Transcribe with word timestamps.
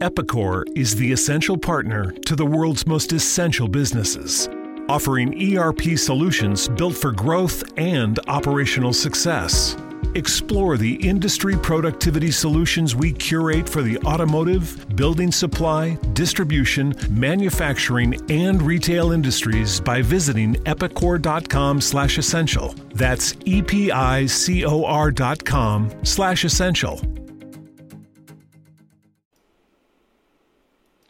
Epicor 0.00 0.64
is 0.76 0.94
the 0.94 1.10
essential 1.10 1.58
partner 1.58 2.12
to 2.24 2.36
the 2.36 2.46
world's 2.46 2.86
most 2.86 3.12
essential 3.12 3.66
businesses, 3.66 4.48
offering 4.88 5.56
ERP 5.56 5.98
solutions 5.98 6.68
built 6.68 6.96
for 6.96 7.10
growth 7.10 7.64
and 7.76 8.20
operational 8.28 8.92
success. 8.92 9.76
Explore 10.14 10.76
the 10.76 10.94
industry 11.06 11.56
productivity 11.56 12.30
solutions 12.30 12.94
we 12.94 13.10
curate 13.12 13.68
for 13.68 13.82
the 13.82 13.98
automotive, 14.04 14.86
building 14.94 15.32
supply, 15.32 15.98
distribution, 16.12 16.94
manufacturing, 17.10 18.14
and 18.30 18.62
retail 18.62 19.10
industries 19.10 19.80
by 19.80 20.00
visiting 20.00 20.54
epicor.com/essential. 20.64 22.74
That's 22.94 23.34
e 23.44 23.62
p 23.62 23.90
i 23.90 24.26
c 24.26 24.64
o 24.64 24.84
r.com/essential. 24.84 27.17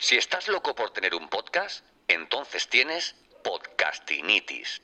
Si 0.01 0.17
estás 0.17 0.47
loco 0.47 0.77
por 0.77 0.91
tener 0.91 1.13
un 1.13 1.29
podcast, 1.29 1.85
entonces 2.07 2.69
tienes 2.69 3.17
podcastinitis. 3.43 4.81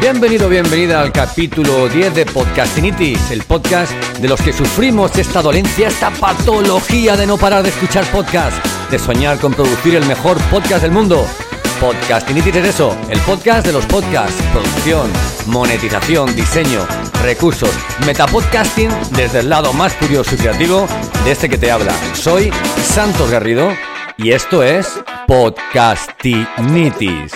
Bienvenido, 0.00 0.48
bienvenida 0.48 1.02
al 1.02 1.12
capítulo 1.12 1.88
10 1.88 2.14
de 2.14 2.24
Podcastinitis, 2.24 3.30
el 3.30 3.42
podcast 3.42 3.92
de 4.18 4.28
los 4.28 4.40
que 4.40 4.54
sufrimos 4.54 5.18
esta 5.18 5.42
dolencia, 5.42 5.88
esta 5.88 6.10
patología 6.10 7.18
de 7.18 7.26
no 7.26 7.36
parar 7.36 7.62
de 7.62 7.68
escuchar 7.68 8.10
podcast, 8.10 8.64
de 8.90 8.98
soñar 8.98 9.38
con 9.38 9.52
producir 9.52 9.96
el 9.96 10.06
mejor 10.06 10.38
podcast 10.48 10.80
del 10.80 10.92
mundo. 10.92 11.26
Podcastinitis 11.80 12.56
es 12.56 12.68
eso, 12.68 12.96
el 13.10 13.18
podcast 13.20 13.66
de 13.66 13.72
los 13.72 13.84
podcasts, 13.84 14.42
producción, 14.50 15.10
monetización, 15.46 16.34
diseño, 16.34 16.86
recursos, 17.22 17.70
metapodcasting 18.06 18.88
desde 19.10 19.40
el 19.40 19.50
lado 19.50 19.74
más 19.74 19.92
curioso 19.94 20.34
y 20.34 20.38
creativo 20.38 20.86
de 21.24 21.32
este 21.32 21.50
que 21.50 21.58
te 21.58 21.70
habla. 21.70 21.92
Soy 22.14 22.50
Santos 22.82 23.30
Garrido 23.30 23.68
y 24.16 24.32
esto 24.32 24.62
es 24.62 24.88
Podcastinitis. 25.26 27.34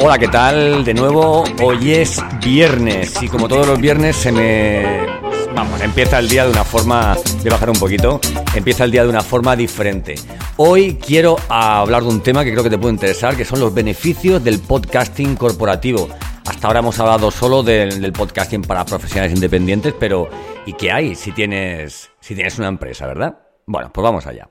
Hola, 0.00 0.16
¿qué 0.18 0.28
tal? 0.28 0.84
De 0.84 0.94
nuevo, 0.94 1.44
hoy 1.60 1.92
es 1.92 2.22
viernes 2.42 3.22
y 3.22 3.28
como 3.28 3.46
todos 3.46 3.66
los 3.66 3.78
viernes 3.78 4.16
se 4.16 4.32
me... 4.32 5.17
Vamos, 5.54 5.80
empieza 5.80 6.18
el 6.18 6.28
día 6.28 6.44
de 6.44 6.50
una 6.50 6.64
forma... 6.64 7.16
de 7.42 7.50
bajar 7.50 7.70
un 7.70 7.78
poquito. 7.78 8.20
Empieza 8.54 8.84
el 8.84 8.90
día 8.90 9.02
de 9.02 9.08
una 9.08 9.22
forma 9.22 9.56
diferente. 9.56 10.14
Hoy 10.56 10.96
quiero 10.96 11.36
hablar 11.48 12.02
de 12.02 12.08
un 12.08 12.22
tema 12.22 12.44
que 12.44 12.52
creo 12.52 12.62
que 12.62 12.70
te 12.70 12.78
puede 12.78 12.94
interesar, 12.94 13.36
que 13.36 13.44
son 13.44 13.60
los 13.60 13.74
beneficios 13.74 14.42
del 14.42 14.60
podcasting 14.60 15.36
corporativo. 15.36 16.08
Hasta 16.46 16.66
ahora 16.66 16.80
hemos 16.80 16.98
hablado 16.98 17.30
solo 17.30 17.62
del, 17.62 18.00
del 18.00 18.12
podcasting 18.12 18.62
para 18.62 18.84
profesionales 18.84 19.34
independientes, 19.34 19.94
pero 19.98 20.28
¿y 20.66 20.72
qué 20.74 20.90
hay 20.92 21.14
si 21.14 21.32
tienes, 21.32 22.10
si 22.20 22.34
tienes 22.34 22.58
una 22.58 22.68
empresa, 22.68 23.06
verdad? 23.06 23.38
Bueno, 23.66 23.92
pues 23.92 24.02
vamos 24.02 24.26
allá. 24.26 24.48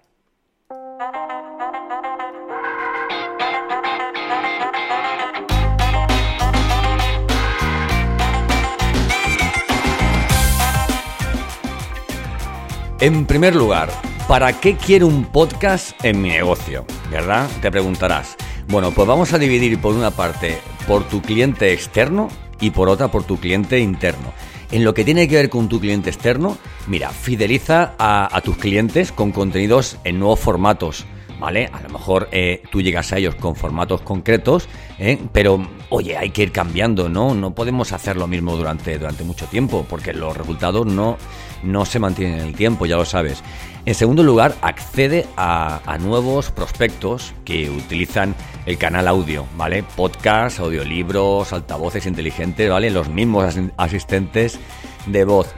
En 12.99 13.27
primer 13.27 13.55
lugar, 13.55 13.91
¿para 14.27 14.59
qué 14.59 14.75
quiero 14.75 15.05
un 15.05 15.25
podcast 15.25 15.91
en 16.03 16.19
mi 16.19 16.29
negocio? 16.29 16.83
¿Verdad? 17.11 17.47
Te 17.61 17.69
preguntarás. 17.69 18.35
Bueno, 18.69 18.89
pues 18.89 19.07
vamos 19.07 19.33
a 19.33 19.37
dividir 19.37 19.79
por 19.79 19.93
una 19.93 20.09
parte 20.09 20.57
por 20.87 21.03
tu 21.07 21.21
cliente 21.21 21.73
externo 21.73 22.27
y 22.59 22.71
por 22.71 22.89
otra 22.89 23.09
por 23.09 23.23
tu 23.23 23.39
cliente 23.39 23.77
interno. 23.77 24.33
En 24.71 24.83
lo 24.83 24.95
que 24.95 25.05
tiene 25.05 25.27
que 25.27 25.35
ver 25.35 25.51
con 25.51 25.69
tu 25.69 25.79
cliente 25.79 26.09
externo, 26.09 26.57
mira, 26.87 27.11
fideliza 27.11 27.93
a, 27.99 28.35
a 28.35 28.41
tus 28.41 28.57
clientes 28.57 29.11
con 29.11 29.31
contenidos 29.31 29.99
en 30.03 30.17
nuevos 30.17 30.39
formatos. 30.39 31.05
¿Vale? 31.39 31.69
A 31.71 31.81
lo 31.81 31.89
mejor 31.89 32.29
eh, 32.31 32.63
tú 32.71 32.81
llegas 32.81 33.13
a 33.13 33.17
ellos 33.17 33.35
con 33.35 33.55
formatos 33.55 34.01
concretos, 34.01 34.67
¿eh? 34.97 35.19
pero 35.31 35.67
oye, 35.89 36.17
hay 36.17 36.31
que 36.31 36.43
ir 36.43 36.51
cambiando, 36.51 37.09
¿no? 37.09 37.35
No 37.35 37.53
podemos 37.53 37.93
hacer 37.93 38.17
lo 38.17 38.25
mismo 38.27 38.55
durante, 38.55 38.97
durante 38.97 39.23
mucho 39.23 39.45
tiempo, 39.45 39.85
porque 39.87 40.13
los 40.13 40.35
resultados 40.35 40.87
no, 40.87 41.17
no 41.61 41.85
se 41.85 41.99
mantienen 41.99 42.39
en 42.39 42.47
el 42.47 42.55
tiempo, 42.55 42.87
ya 42.87 42.97
lo 42.97 43.05
sabes. 43.05 43.43
En 43.85 43.93
segundo 43.93 44.23
lugar, 44.23 44.55
accede 44.61 45.27
a, 45.37 45.79
a 45.85 45.97
nuevos 45.97 46.51
prospectos 46.51 47.33
que 47.45 47.69
utilizan 47.69 48.35
el 48.65 48.77
canal 48.77 49.07
audio, 49.07 49.45
¿vale? 49.55 49.83
Podcasts, 49.95 50.59
audiolibros, 50.59 51.53
altavoces 51.53 52.05
inteligentes, 52.05 52.69
¿vale? 52.69 52.89
Los 52.89 53.09
mismos 53.09 53.55
asistentes 53.77 54.59
de 55.05 55.23
voz 55.23 55.53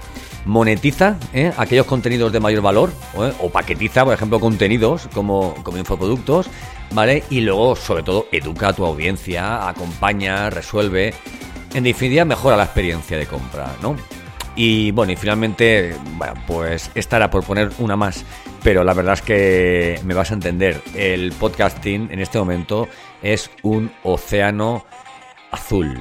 monetiza 0.46 1.18
¿eh? 1.34 1.52
aquellos 1.58 1.86
contenidos 1.86 2.32
de 2.32 2.40
mayor 2.40 2.62
valor 2.62 2.92
¿eh? 3.16 3.34
o 3.40 3.50
paquetiza, 3.50 4.06
por 4.06 4.14
ejemplo, 4.14 4.40
contenidos 4.40 5.08
como, 5.14 5.56
como 5.64 5.78
infoproductos, 5.78 6.48
¿vale? 6.92 7.24
Y 7.30 7.42
luego, 7.42 7.76
sobre 7.76 8.04
todo, 8.04 8.28
educa 8.32 8.70
a 8.70 8.74
tu 8.74 8.86
audiencia, 8.86 9.68
acompaña, 9.68 10.50
resuelve. 10.50 11.14
En 11.74 11.84
definitiva, 11.84 12.26
mejora 12.26 12.58
la 12.58 12.64
experiencia 12.64 13.18
de 13.18 13.28
compra, 13.28 13.76
¿no? 13.82 13.96
Y 14.56 14.92
bueno, 14.92 15.14
y 15.14 15.16
finalmente, 15.16 15.96
bueno, 16.18 16.34
pues 16.48 16.92
esta 16.96 17.18
era 17.18 17.30
por 17.30 17.44
poner 17.44 17.72
una 17.78 17.96
más, 17.96 18.26
pero 18.64 18.84
la 18.84 18.94
verdad 18.94 19.14
es 19.14 19.22
que 19.22 20.00
me 20.04 20.14
vas 20.14 20.32
a 20.32 20.34
entender, 20.34 20.82
el 20.96 21.32
podcasting 21.34 22.10
en 22.12 22.20
este 22.20 22.40
momento 22.40 22.88
es 23.22 23.50
un 23.64 23.92
océano 24.04 24.86
azul. 25.52 25.98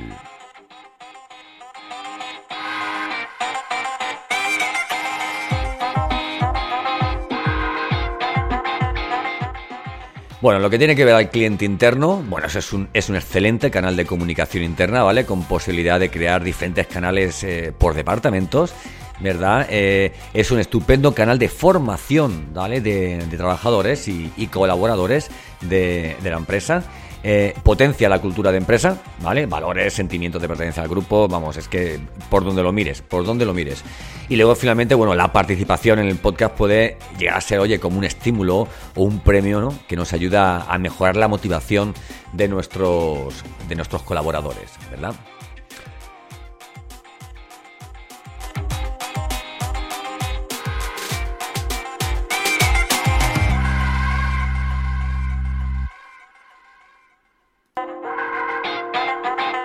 Bueno, 10.40 10.60
lo 10.60 10.70
que 10.70 10.78
tiene 10.78 10.94
que 10.94 11.04
ver 11.04 11.16
al 11.16 11.30
cliente 11.30 11.64
interno, 11.64 12.22
bueno, 12.28 12.46
eso 12.46 12.60
es 12.60 12.72
un, 12.72 12.88
es 12.94 13.08
un 13.08 13.16
excelente 13.16 13.72
canal 13.72 13.96
de 13.96 14.06
comunicación 14.06 14.62
interna, 14.62 15.02
¿vale? 15.02 15.26
Con 15.26 15.42
posibilidad 15.42 15.98
de 15.98 16.10
crear 16.10 16.44
diferentes 16.44 16.86
canales 16.86 17.42
eh, 17.42 17.72
por 17.76 17.94
departamentos, 17.94 18.72
¿verdad? 19.18 19.66
Eh, 19.68 20.12
es 20.32 20.52
un 20.52 20.60
estupendo 20.60 21.12
canal 21.12 21.40
de 21.40 21.48
formación, 21.48 22.54
¿vale? 22.54 22.80
De, 22.80 23.18
trabajadores 23.36 24.06
y, 24.06 24.46
colaboradores 24.46 25.28
de 25.60 26.16
la 26.22 26.36
empresa. 26.36 26.84
Eh, 27.30 27.52
potencia 27.62 28.08
la 28.08 28.22
cultura 28.22 28.50
de 28.50 28.56
empresa, 28.56 28.96
¿vale? 29.20 29.44
Valores, 29.44 29.92
sentimientos 29.92 30.40
de 30.40 30.48
pertenencia 30.48 30.82
al 30.82 30.88
grupo, 30.88 31.28
vamos, 31.28 31.58
es 31.58 31.68
que 31.68 32.00
por 32.30 32.42
donde 32.42 32.62
lo 32.62 32.72
mires, 32.72 33.02
por 33.02 33.26
donde 33.26 33.44
lo 33.44 33.52
mires. 33.52 33.84
Y 34.30 34.36
luego 34.36 34.54
finalmente, 34.54 34.94
bueno, 34.94 35.14
la 35.14 35.30
participación 35.30 35.98
en 35.98 36.06
el 36.06 36.16
podcast 36.16 36.54
puede 36.54 36.96
llegar 37.18 37.36
a 37.36 37.40
ser, 37.42 37.58
oye, 37.58 37.78
como 37.78 37.98
un 37.98 38.04
estímulo 38.04 38.66
o 38.94 39.02
un 39.02 39.20
premio, 39.20 39.60
¿no? 39.60 39.78
Que 39.86 39.94
nos 39.94 40.14
ayuda 40.14 40.72
a 40.72 40.78
mejorar 40.78 41.18
la 41.18 41.28
motivación 41.28 41.92
de 42.32 42.48
nuestros, 42.48 43.44
de 43.68 43.74
nuestros 43.74 44.02
colaboradores, 44.04 44.70
¿verdad? 44.90 45.14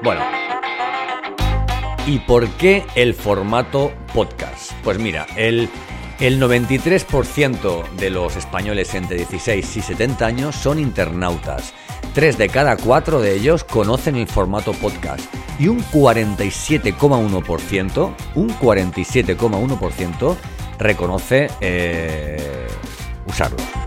Bueno. 0.03 0.21
¿Y 2.05 2.19
por 2.19 2.49
qué 2.49 2.85
el 2.95 3.13
formato 3.13 3.93
podcast? 4.13 4.73
Pues 4.83 4.99
mira, 4.99 5.25
el, 5.37 5.69
el 6.19 6.41
93% 6.41 7.89
de 7.91 8.09
los 8.09 8.35
españoles 8.35 8.93
entre 8.95 9.15
16 9.17 9.77
y 9.77 9.81
70 9.81 10.25
años 10.25 10.55
son 10.55 10.79
internautas. 10.79 11.73
Tres 12.13 12.37
de 12.37 12.49
cada 12.49 12.75
cuatro 12.75 13.21
de 13.21 13.33
ellos 13.33 13.63
conocen 13.63 14.17
el 14.17 14.27
formato 14.27 14.73
podcast. 14.73 15.23
Y 15.57 15.69
un 15.69 15.81
47,1%, 15.85 18.13
un 18.35 18.49
47,1% 18.49 20.35
reconoce 20.79 21.47
eh, 21.61 22.67
usarlo 23.25 23.82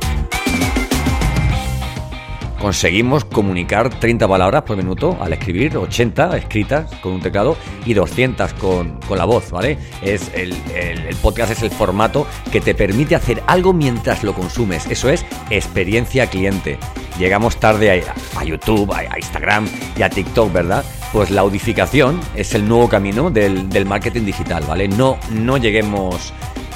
conseguimos 2.67 3.25
comunicar 3.25 3.91
30 3.91 4.27
palabras 4.27 4.63
por 4.63 4.77
minuto 4.77 5.17
al 5.21 5.33
escribir, 5.33 5.77
80 5.77 6.37
escritas 6.37 6.93
con 6.97 7.13
un 7.13 7.21
teclado 7.21 7.57
y 7.85 7.95
200 7.95 8.55
con, 8.55 8.99
con 9.07 9.19
la 9.19 9.25
voz, 9.25 9.53
¿vale? 9.53 9.79
Es 10.03 10.33
el, 10.35 10.53
el- 10.75 11.15
podcast 11.23 11.53
es 11.53 11.63
el 11.63 11.71
formato 11.71 12.27
que 12.51 12.61
te 12.61 12.75
permite 12.75 13.15
hacer 13.15 13.41
algo 13.47 13.73
mientras 13.73 14.25
lo 14.25 14.35
consumes. 14.35 14.85
Eso 14.91 15.09
es 15.09 15.25
experiencia 15.49 16.27
cliente. 16.27 16.77
Llegamos 17.21 17.57
tarde 17.59 18.03
a, 18.03 18.41
a 18.41 18.45
YouTube, 18.45 18.93
a, 18.93 18.99
a 18.99 19.17
Instagram 19.17 19.69
y 19.97 20.03
a 20.03 20.11
TikTok, 20.11 20.53
¿verdad? 20.53 20.85
Pues 21.13 21.31
la 21.31 21.43
audificación 21.43 22.19
es 22.35 22.53
el 22.57 22.67
nuevo 22.67 22.89
camino 22.89 23.31
del, 23.31 23.69
del 23.69 23.87
marketing 23.87 24.23
digital, 24.25 24.65
¿vale? 24.67 24.89
No, 24.89 25.19
no 25.31 25.57
lleguemos, 25.57 26.33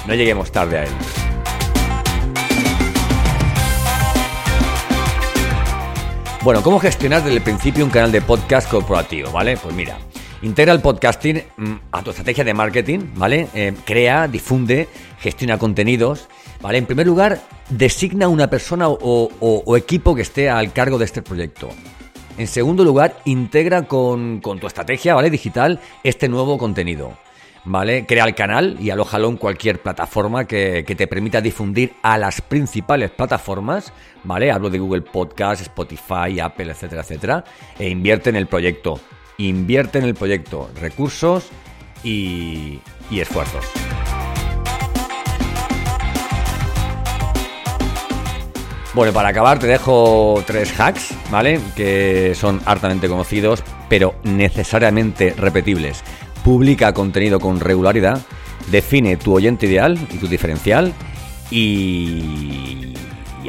no 0.06 0.14
lleguemos 0.14 0.52
tarde 0.52 0.78
a 0.78 0.84
él. 0.84 0.90
Bueno, 6.42 6.62
¿cómo 6.62 6.80
gestionar 6.80 7.22
desde 7.22 7.36
el 7.36 7.42
principio 7.42 7.84
un 7.84 7.90
canal 7.90 8.10
de 8.10 8.22
podcast 8.22 8.70
corporativo? 8.70 9.30
¿Vale? 9.30 9.58
Pues 9.58 9.74
mira, 9.74 9.98
integra 10.40 10.72
el 10.72 10.80
podcasting 10.80 11.42
mm, 11.58 11.72
a 11.92 12.02
tu 12.02 12.10
estrategia 12.10 12.44
de 12.44 12.54
marketing, 12.54 13.00
¿vale? 13.14 13.48
Eh, 13.52 13.74
crea, 13.84 14.26
difunde, 14.26 14.88
gestiona 15.18 15.58
contenidos, 15.58 16.28
¿vale? 16.62 16.78
En 16.78 16.86
primer 16.86 17.06
lugar, 17.06 17.42
designa 17.68 18.28
una 18.28 18.48
persona 18.48 18.88
o, 18.88 19.76
equipo 19.76 20.14
que 20.14 20.22
esté 20.22 20.48
al 20.48 20.72
cargo 20.72 20.96
de 20.96 21.04
este 21.04 21.20
proyecto. 21.20 21.68
En 22.38 22.46
segundo 22.46 22.84
lugar, 22.84 23.16
integra 23.26 23.82
con, 23.82 24.40
tu 24.40 24.66
estrategia, 24.66 25.14
¿vale? 25.14 25.28
Digital 25.28 25.78
este 26.04 26.26
nuevo 26.30 26.56
contenido. 26.56 27.18
¿Vale? 27.64 28.06
Crea 28.06 28.24
el 28.24 28.34
canal 28.34 28.76
y 28.80 28.90
alójalo 28.90 29.28
en 29.28 29.36
cualquier 29.36 29.80
plataforma 29.80 30.46
que, 30.46 30.84
te 30.84 31.06
permita 31.06 31.40
difundir 31.40 31.94
a 32.02 32.18
las 32.18 32.40
principales 32.40 33.10
plataformas, 33.10 33.92
¿vale? 34.24 34.50
Hablo 34.50 34.70
de 34.70 34.78
Google 34.78 35.02
Podcast, 35.02 35.62
Spotify, 35.62 36.40
Apple, 36.40 36.70
etcétera, 36.70 37.02
etcétera. 37.02 37.44
E 37.78 37.88
invierte 37.88 38.30
en 38.30 38.36
el 38.36 38.46
proyecto. 38.46 39.00
Invierte 39.38 39.98
en 39.98 40.04
el 40.04 40.14
proyecto. 40.14 40.70
Recursos 40.80 41.48
y, 42.02 42.80
y 43.10 43.20
esfuerzos. 43.20 43.64
Bueno, 48.92 49.12
para 49.12 49.28
acabar 49.28 49.60
te 49.60 49.68
dejo 49.68 50.42
tres 50.46 50.78
hacks, 50.78 51.14
¿vale? 51.30 51.60
Que 51.76 52.34
son 52.34 52.60
hartamente 52.64 53.08
conocidos, 53.08 53.62
pero 53.88 54.16
necesariamente 54.24 55.32
repetibles 55.36 56.02
publica 56.44 56.92
contenido 56.92 57.40
con 57.40 57.60
regularidad, 57.60 58.20
define 58.70 59.16
tu 59.16 59.34
oyente 59.34 59.66
ideal 59.66 59.98
y 60.12 60.18
tu 60.18 60.26
diferencial 60.26 60.92
y, 61.50 62.94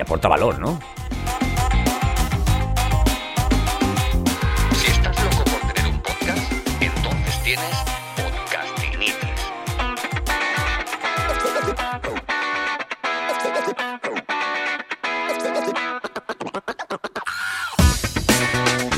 aporta 0.01 0.27
valor, 0.27 0.59
¿no? 0.59 0.79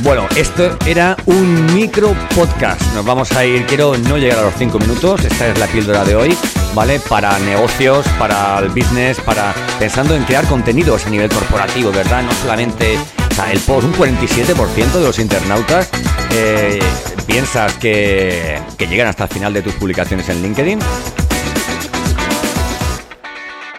Bueno, 0.03 0.27
esto 0.35 0.77
era 0.85 1.15
un 1.27 1.73
micro 1.73 2.13
podcast. 2.35 2.81
Nos 2.93 3.05
vamos 3.05 3.31
a 3.31 3.45
ir, 3.45 3.65
quiero 3.65 3.97
no 3.97 4.17
llegar 4.17 4.39
a 4.39 4.41
los 4.41 4.53
5 4.55 4.77
minutos. 4.77 5.23
Esta 5.23 5.47
es 5.47 5.57
la 5.57 5.65
píldora 5.67 6.03
de 6.03 6.13
hoy, 6.13 6.37
¿vale? 6.75 6.99
Para 6.99 7.39
negocios, 7.39 8.05
para 8.19 8.59
el 8.59 8.67
business, 8.67 9.21
para 9.21 9.53
pensando 9.79 10.13
en 10.13 10.25
crear 10.25 10.45
contenidos 10.45 11.05
a 11.05 11.09
nivel 11.09 11.29
corporativo, 11.29 11.89
¿verdad? 11.93 12.21
No 12.21 12.33
solamente, 12.33 12.99
el 13.49 13.59
post, 13.61 13.87
un 13.87 13.93
47% 13.93 14.91
de 14.91 15.03
los 15.05 15.19
internautas 15.19 15.89
eh, 16.31 16.81
piensas 17.25 17.73
que, 17.75 18.61
que 18.77 18.87
llegan 18.87 19.07
hasta 19.07 19.23
el 19.23 19.29
final 19.29 19.53
de 19.53 19.61
tus 19.61 19.73
publicaciones 19.75 20.27
en 20.27 20.41
LinkedIn. 20.41 20.79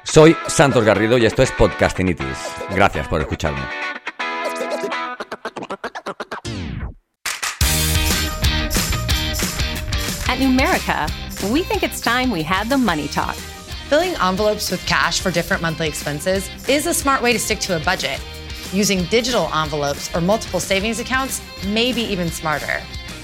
Soy 0.05 0.35
Santos 0.47 0.85
Garrido 0.85 1.19
y 1.19 1.27
esto 1.27 1.43
es 1.43 1.53
Podcastinitis. 1.53 2.39
Gracias 2.75 3.09
por 3.09 3.21
escucharme. 3.21 3.94
At 10.27 10.39
Numerica, 10.39 11.53
we 11.53 11.63
think 11.63 11.83
it's 11.83 12.01
time 12.01 12.31
we 12.31 12.43
had 12.43 12.69
the 12.69 12.79
money 12.79 13.09
talk. 13.09 13.37
Filling 13.89 14.15
envelopes 14.15 14.71
with 14.71 14.85
cash 14.87 15.21
for 15.21 15.31
different 15.31 15.63
monthly 15.63 15.87
expenses 15.87 16.49
is 16.67 16.87
a 16.87 16.95
smart 16.95 17.23
way 17.23 17.33
to 17.33 17.39
stick 17.39 17.61
to 17.61 17.77
a 17.77 17.81
budget. 17.81 18.19
Using 18.73 19.05
digital 19.05 19.53
envelopes 19.55 20.13
or 20.15 20.23
multiple 20.23 20.61
savings 20.61 20.99
accounts 20.99 21.43
may 21.67 21.93
be 21.93 22.01
even 22.01 22.31
smarter. 22.31 22.83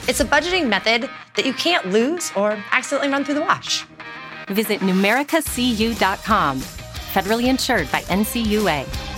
It's 0.08 0.20
a 0.20 0.24
budgeting 0.24 0.68
method 0.68 1.08
that 1.36 1.46
you 1.46 1.54
can't 1.54 1.86
lose 1.90 2.30
or 2.36 2.62
accidentally 2.70 3.10
run 3.10 3.24
through 3.24 3.36
the 3.36 3.42
wash. 3.42 3.86
Visit 4.48 4.80
numericacu.com. 4.80 6.60
Federally 6.60 7.48
insured 7.48 7.90
by 7.90 8.02
NCUA. 8.02 9.09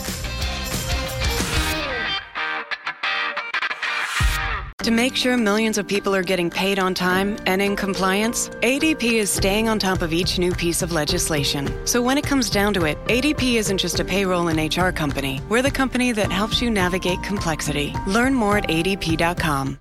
To 4.82 4.90
make 4.90 5.14
sure 5.14 5.36
millions 5.36 5.78
of 5.78 5.86
people 5.86 6.12
are 6.12 6.24
getting 6.24 6.50
paid 6.50 6.80
on 6.80 6.92
time 6.92 7.36
and 7.46 7.62
in 7.62 7.76
compliance, 7.76 8.48
ADP 8.48 9.12
is 9.12 9.30
staying 9.30 9.68
on 9.68 9.78
top 9.78 10.02
of 10.02 10.12
each 10.12 10.40
new 10.40 10.50
piece 10.50 10.82
of 10.82 10.90
legislation. 10.90 11.70
So 11.86 12.02
when 12.02 12.18
it 12.18 12.24
comes 12.24 12.50
down 12.50 12.74
to 12.74 12.86
it, 12.86 12.98
ADP 13.04 13.54
isn't 13.54 13.78
just 13.78 14.00
a 14.00 14.04
payroll 14.04 14.48
and 14.48 14.58
HR 14.58 14.90
company. 14.90 15.40
We're 15.48 15.62
the 15.62 15.70
company 15.70 16.10
that 16.10 16.32
helps 16.32 16.60
you 16.60 16.68
navigate 16.68 17.22
complexity. 17.22 17.94
Learn 18.08 18.34
more 18.34 18.58
at 18.58 18.64
adp.com. 18.64 19.78